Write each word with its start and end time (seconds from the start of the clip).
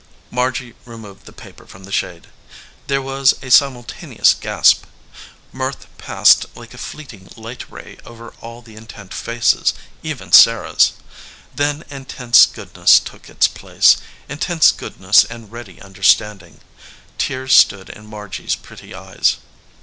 Margy 0.31 0.73
removed 0.83 1.27
tho 1.27 1.31
paper 1.31 1.67
from 1.67 1.83
the 1.83 1.91
shade. 1.91 2.25
There 2.87 3.03
was 3.03 3.35
a 3.43 3.51
simultaneous 3.51 4.33
gasp. 4.33 4.85
Mirth 5.51 5.85
passed 5.99 6.47
like 6.55 6.73
a 6.73 6.79
fleeting 6.79 7.29
light 7.37 7.69
ray 7.71 7.99
over 8.03 8.33
all 8.41 8.63
the 8.63 8.75
intent 8.75 9.13
faces, 9.13 9.75
even 10.01 10.31
Sarah 10.31 10.71
s. 10.73 10.93
Then 11.53 11.83
intense 11.91 12.47
goodness 12.47 12.97
took 12.99 13.29
its 13.29 13.47
place, 13.47 13.97
intense 14.27 14.71
goodness 14.71 15.23
and 15.23 15.51
ready 15.51 15.79
understanding. 15.79 16.61
Tears 17.19 17.53
stood 17.55 17.91
in 17.91 18.07
Margy 18.07 18.45
s 18.45 18.55
pretty 18.55 18.95
eyes. 18.95 19.37